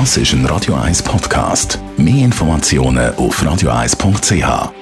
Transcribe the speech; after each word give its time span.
Das 0.00 0.16
ist 0.16 0.32
ein 0.32 0.44
Radio 0.46 0.74
1 0.74 1.04
Podcast. 1.04 1.78
Mehr 1.96 2.24
Informationen 2.24 3.14
auf 3.14 3.40
radio1.ch. 3.40 4.72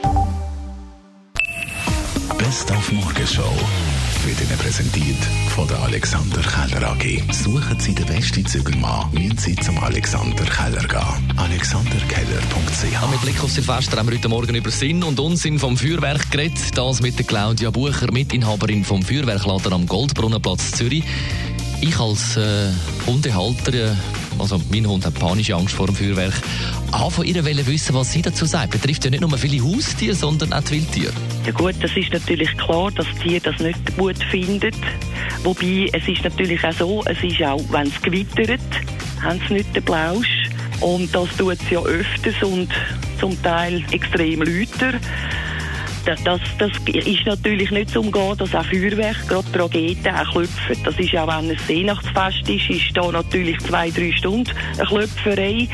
Best 2.38 2.73
auf 2.73 2.92
Morgenshow 2.92 3.54
wird 4.25 4.40
Ihnen 4.40 4.58
präsentiert 4.58 5.22
von 5.54 5.68
der 5.68 5.83
Alexander 5.83 6.40
Keller 6.40 6.92
AG. 6.92 7.30
Suchen 7.30 7.78
Sie 7.78 7.94
den 7.94 8.06
besten 8.06 8.46
Zügelmann, 8.46 9.12
müssen 9.12 9.36
Sie 9.36 9.54
zum 9.56 9.79
Alexander 9.84 10.45
Keller 10.45 10.88
gehen. 10.88 11.38
AlexanderKeller.ch 11.38 13.10
Mit 13.10 13.20
Blick 13.20 13.44
auf 13.44 13.50
Silvester 13.50 13.98
haben 13.98 14.08
wir 14.08 14.16
heute 14.16 14.30
Morgen 14.30 14.54
über 14.54 14.70
Sinn 14.70 15.04
und 15.04 15.20
Unsinn 15.20 15.58
vom 15.58 15.76
Feuerwerk 15.76 16.30
geredet. 16.30 16.58
Das 16.74 17.02
mit 17.02 17.18
der 17.18 17.26
Claudia 17.26 17.68
Bucher, 17.68 18.10
Mitinhaberin 18.10 18.82
vom 18.82 19.02
Feuerwerkladen 19.02 19.74
am 19.74 19.86
Goldbrunnenplatz 19.86 20.72
Zürich. 20.72 21.04
Ich 21.82 22.00
als 22.00 22.38
äh, 22.38 22.70
Hundehalter, 23.06 23.74
äh, 23.74 23.94
also 24.38 24.60
mein 24.70 24.86
Hund 24.86 25.04
hat 25.06 25.14
panische 25.14 25.54
Angst 25.54 25.74
vor 25.74 25.86
dem 25.86 25.95
Feuerwerk, 25.95 26.34
habe 26.92 27.10
von 27.10 27.24
ihr 27.24 27.45
wissen, 27.45 27.95
was 27.95 28.12
sie 28.12 28.23
dazu 28.23 28.45
sagt. 28.45 28.73
Betrifft 28.73 29.04
ja 29.04 29.10
nicht 29.10 29.20
nur 29.20 29.36
viele 29.38 29.62
Haustiere, 29.64 30.14
sondern 30.14 30.52
auch 30.52 30.62
die 30.62 30.73
Wildtiere. 30.73 31.12
Ja 31.46 31.52
gut, 31.52 31.74
das 31.80 31.96
ist 31.96 32.12
natürlich 32.12 32.56
klar, 32.56 32.90
dass 32.92 33.06
die 33.24 33.40
das 33.40 33.59
nicht 33.59 33.96
gut 33.96 34.23
finden. 34.30 34.73
Wobei, 35.42 35.88
es 35.92 36.06
ist 36.06 36.24
natürlich 36.24 36.64
auch 36.64 36.73
so, 36.73 37.04
es 37.06 37.23
ist 37.23 37.42
auch, 37.42 37.62
wenn 37.70 37.88
es 37.88 38.00
gewittert, 38.02 38.60
haben 39.23 39.40
sie 39.48 39.54
nicht 39.54 39.74
den 39.74 39.82
Blausch. 39.82 40.51
Und 40.80 41.14
das 41.14 41.28
tut 41.37 41.59
es 41.62 41.70
ja 41.70 41.80
öfters 41.80 42.42
und 42.42 42.68
zum 43.20 43.40
Teil 43.42 43.84
extrem 43.92 44.42
lauter. 44.42 44.98
Das, 46.05 46.23
das, 46.24 46.41
das 46.59 46.70
ist 46.87 47.27
natürlich 47.27 47.70
nicht 47.70 47.91
zu 47.91 48.01
umgehen, 48.01 48.37
dass 48.37 48.55
auch 48.55 48.65
Feuerwerk, 48.65 49.29
gerade 49.29 49.52
Trageten, 49.52 50.15
auch 50.15 50.30
klopfen. 50.33 50.77
Das 50.84 50.98
ist 50.98 51.16
auch, 51.16 51.29
wenn 51.29 51.51
es 51.51 51.69
Weihnachtsfest 51.69 52.48
ist, 52.48 52.70
ist 52.70 52.97
da 52.97 53.10
natürlich 53.10 53.59
zwei, 53.60 53.91
drei 53.91 54.12
Stunden 54.12 54.51
eine 54.79 54.87
Klöpferei. 54.87 55.69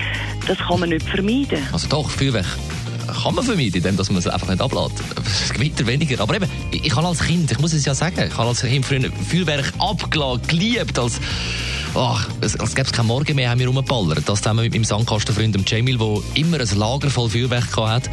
Das 0.46 0.58
kann 0.58 0.80
man 0.80 0.90
nicht 0.90 1.08
vermeiden. 1.08 1.60
Also 1.72 1.88
doch, 1.88 2.10
Feuerwerk 2.10 2.46
kann 3.22 3.34
man 3.34 3.44
vermeiden, 3.44 3.74
indem 3.74 3.96
man 3.96 4.16
es 4.16 4.26
einfach 4.26 4.48
nicht 4.48 4.60
ablässt. 4.60 5.02
Das 5.14 5.52
Gewitter 5.52 5.86
weniger. 5.86 6.20
Aber 6.20 6.34
eben, 6.34 6.48
ich, 6.70 6.84
ich 6.84 6.96
habe 6.96 7.06
als 7.06 7.20
Kind, 7.20 7.50
ich 7.50 7.58
muss 7.58 7.72
es 7.72 7.84
ja 7.84 7.94
sagen, 7.94 8.22
ich 8.26 8.36
habe 8.36 8.48
als 8.48 8.60
Kind 8.60 8.84
früher 8.84 9.10
Feuerwerk 9.28 9.72
abgeladen, 9.78 10.46
geliebt, 10.46 10.98
als 10.98 11.20
ach, 11.94 12.28
gäbe 12.40 12.82
es 12.82 12.92
keinen 12.92 13.06
Morgen 13.06 13.36
mehr, 13.36 13.50
haben 13.50 13.60
wir 13.60 13.66
rumgeballert. 13.66 14.28
Das 14.28 14.38
zusammen 14.38 14.64
mit 14.64 14.72
meinem 14.72 14.84
Sandkastenfreund 14.84 15.70
Jamil, 15.70 15.98
der 15.98 16.18
immer 16.34 16.60
ein 16.60 16.78
Lager 16.78 17.10
voll 17.10 17.28
Feuerwerk 17.28 17.76
hatte. 17.76 18.10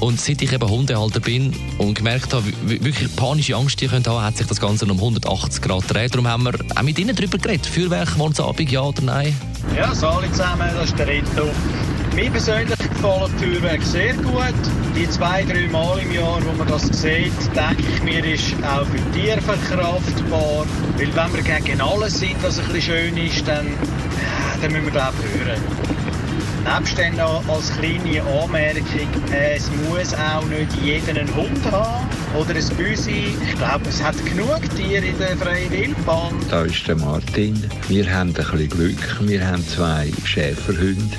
Und 0.00 0.20
seit 0.20 0.42
ich 0.42 0.52
eben 0.52 0.68
Hundehalter 0.68 1.20
bin 1.20 1.54
und 1.78 1.94
gemerkt 1.94 2.34
habe, 2.34 2.44
wie 2.66 2.82
wirklich 2.84 3.14
panische 3.16 3.56
Angst 3.56 3.80
die 3.80 3.88
können 3.88 4.04
haben, 4.06 4.22
hat 4.22 4.36
sich 4.36 4.46
das 4.46 4.60
Ganze 4.60 4.84
um 4.84 4.98
180 4.98 5.62
Grad 5.62 5.88
gedreht. 5.88 6.14
Darum 6.14 6.28
haben 6.28 6.44
wir 6.44 6.54
auch 6.74 6.82
mit 6.82 6.98
ihnen 6.98 7.14
darüber 7.14 7.38
geredet. 7.38 7.66
Feuerwerk 7.66 8.16
morgens 8.16 8.40
Abend, 8.40 8.70
ja 8.70 8.82
oder 8.82 9.02
nein? 9.02 9.34
Ja, 9.76 9.94
Sali 9.94 10.30
zusammen, 10.30 10.68
das 10.74 10.90
ist 10.90 10.98
der 10.98 11.06
Reto. 11.06 11.50
Mir 12.16 12.30
persönlich 12.30 12.78
gefällt 12.78 13.30
Feuerwerk 13.38 13.82
sehr 13.82 14.14
gut. 14.14 14.54
Die 14.96 15.06
zwei, 15.10 15.44
drei 15.44 15.68
Mal 15.68 15.98
im 15.98 16.12
Jahr, 16.12 16.40
wo 16.46 16.52
man 16.56 16.66
das 16.66 16.86
sieht, 16.86 17.30
denke 17.54 17.92
ich 17.92 18.02
mir, 18.02 18.24
ist 18.24 18.54
auch 18.64 18.86
für 18.86 19.12
Tiere 19.12 19.42
verkraftbar. 19.42 20.64
Weil 20.96 21.14
wenn 21.14 21.44
wir 21.44 21.60
gegen 21.60 21.78
alles 21.82 22.18
sind, 22.18 22.42
was 22.42 22.58
ein 22.58 22.68
bisschen 22.68 22.80
schön 22.80 23.16
ist, 23.18 23.46
dann, 23.46 23.66
dann 24.62 24.72
müssen 24.72 24.86
wir 24.86 24.92
glaube 24.92 25.12
ich 25.20 25.44
hören. 25.44 26.05
Nebst 26.66 26.98
dann 26.98 27.16
noch 27.16 27.42
als 27.48 27.72
kleine 27.78 28.22
Anmerkung, 28.22 29.08
es 29.32 29.70
muss 29.88 30.12
auch 30.14 30.44
nicht 30.46 30.72
jeder 30.82 31.20
einen 31.20 31.32
Hund 31.36 31.64
haben 31.70 32.08
oder 32.36 32.56
ein 32.56 32.76
Büsi. 32.76 33.36
Ich 33.46 33.56
glaube, 33.56 33.88
es 33.88 34.02
hat 34.02 34.16
genug 34.26 34.60
Tiere 34.74 35.06
in 35.06 35.16
der 35.16 35.36
freien 35.36 35.70
Wildbahn. 35.70 36.34
Da 36.50 36.62
ist 36.62 36.86
der 36.88 36.96
Martin. 36.96 37.54
Wir 37.88 38.12
haben 38.12 38.30
ein 38.30 38.32
bisschen 38.32 38.68
Glück. 38.68 39.20
Wir 39.20 39.46
haben 39.46 39.64
zwei 39.66 40.10
Schäferhunde 40.24 41.16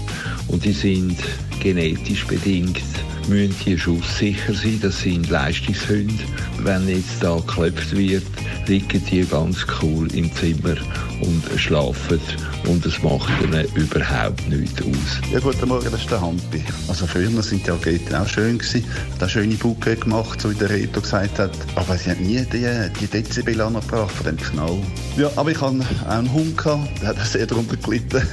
und 0.49 0.65
die 0.65 0.73
sind 0.73 1.17
genetisch 1.61 2.27
bedingt 2.27 2.81
müssen 3.27 3.55
die 3.65 3.77
schusssicher 3.77 4.53
sein. 4.53 4.79
Das 4.81 5.01
sind 5.01 5.29
Leistungshunde. 5.29 6.13
Wenn 6.59 6.87
jetzt 6.87 7.21
da 7.21 7.35
geklopft 7.35 7.95
wird, 7.95 8.23
liegen 8.67 9.03
die 9.05 9.25
ganz 9.25 9.65
cool 9.81 10.11
im 10.13 10.33
Zimmer 10.33 10.75
und 11.21 11.43
schlafen 11.59 12.19
und 12.67 12.85
es 12.85 13.01
macht 13.01 13.29
ihnen 13.41 13.65
überhaupt 13.75 14.47
nichts 14.49 14.81
aus. 14.81 15.31
Ja, 15.31 15.39
guten 15.39 15.67
Morgen, 15.67 15.89
das 15.89 16.01
ist 16.01 16.11
der 16.11 16.21
Hampi. 16.21 16.63
Also 16.87 17.07
früher 17.07 17.41
sind 17.41 17.65
die 17.65 17.71
Agenten 17.71 18.15
auch 18.15 18.27
schön 18.27 18.57
gewesen, 18.57 18.83
auch 19.19 19.29
schöne 19.29 19.55
Bucke 19.55 19.95
gemacht, 19.95 20.41
so 20.41 20.51
wie 20.51 20.55
der 20.55 20.69
Reto 20.69 21.01
gesagt 21.01 21.39
hat. 21.39 21.51
Aber 21.75 21.97
sie 21.97 22.11
haben 22.11 22.25
nie 22.25 22.45
die, 22.51 22.67
die 22.99 23.07
Dezibel 23.07 23.59
angebracht 23.61 24.11
von 24.11 24.25
dem 24.25 24.37
Knall. 24.37 24.77
Ja, 25.17 25.31
aber 25.35 25.51
ich 25.51 25.61
hatte 25.61 25.79
auch 26.05 26.09
einen 26.09 26.31
Hund, 26.31 26.57
gehabt, 26.57 27.01
der 27.01 27.09
hat 27.09 27.25
sehr 27.25 27.45
darunter 27.45 27.77
gelitten. 27.77 28.21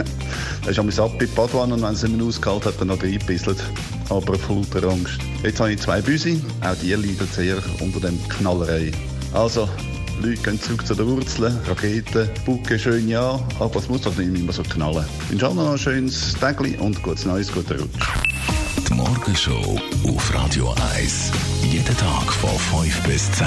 Er 0.65 0.71
ist 0.71 0.79
einmal 0.79 0.99
ab 0.99 1.21
in 1.21 1.29
Paduan 1.29 1.73
und 1.73 1.83
wenn 1.83 1.93
es 1.93 2.05
ihn 2.05 2.23
ausgehalten 2.23 2.73
hat, 2.73 2.81
dann 2.81 2.89
noch 2.89 3.03
reingebisselt. 3.03 3.63
Aber 4.15 4.39
der 4.73 4.85
Angst. 4.85 5.19
Jetzt 5.43 5.59
habe 5.59 5.73
ich 5.73 5.81
zwei 5.81 6.01
Büsi, 6.01 6.41
auch 6.61 6.77
die 6.81 6.95
leiden 6.95 7.29
sehr 7.33 7.57
unter 7.81 7.99
dem 7.99 8.17
Knallerei. 8.29 8.93
Also, 9.33 9.69
Leute 10.23 10.41
gehen 10.43 10.61
zurück 10.61 10.87
zu 10.87 10.95
den 10.95 11.07
Wurzeln, 11.09 11.59
Raketen, 11.67 12.29
Bucke 12.47 12.79
schön 12.79 13.09
ja, 13.09 13.41
aber 13.59 13.81
es 13.81 13.89
muss 13.89 14.03
doch 14.03 14.17
nicht 14.17 14.39
immer 14.39 14.53
so 14.53 14.63
knallen. 14.63 15.05
Ich 15.25 15.33
wünsche 15.33 15.47
allen 15.47 15.57
noch 15.57 15.73
ein 15.73 15.79
schönes 15.79 16.35
Tag 16.35 16.61
und 16.61 17.03
gutes 17.03 17.25
Neues, 17.25 17.53
guten 17.53 17.81
Rutsch. 17.81 18.09
Die 18.89 18.95
Morgenshow 18.95 19.81
auf 20.07 20.35
Radio 20.35 20.73
1. 20.97 21.33
Jeden 21.73 21.97
Tag 21.97 22.33
von 22.33 22.57
5 22.85 23.03
bis 23.03 23.33
10. 23.33 23.47